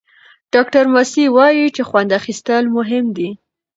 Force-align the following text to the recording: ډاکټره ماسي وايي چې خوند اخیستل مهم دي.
ډاکټره 0.53 0.89
ماسي 0.93 1.25
وايي 1.35 1.65
چې 1.75 1.81
خوند 1.89 2.09
اخیستل 2.19 2.63
مهم 2.77 3.05
دي. 3.17 3.29